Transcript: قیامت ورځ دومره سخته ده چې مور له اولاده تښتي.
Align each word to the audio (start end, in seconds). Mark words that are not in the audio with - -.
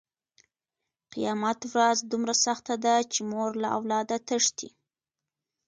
قیامت 1.13 1.59
ورځ 1.71 1.97
دومره 2.11 2.33
سخته 2.45 2.73
ده 2.85 2.95
چې 3.11 3.19
مور 3.31 3.49
له 3.61 3.67
اولاده 3.77 4.17
تښتي. 4.27 4.69